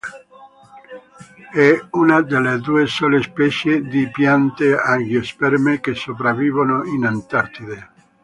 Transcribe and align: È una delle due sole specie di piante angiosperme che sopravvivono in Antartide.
È 1.53 1.79
una 1.91 2.23
delle 2.23 2.57
due 2.57 2.87
sole 2.87 3.21
specie 3.21 3.83
di 3.83 4.09
piante 4.09 4.75
angiosperme 4.75 5.79
che 5.79 5.93
sopravvivono 5.93 6.83
in 6.85 7.05
Antartide. 7.05 7.89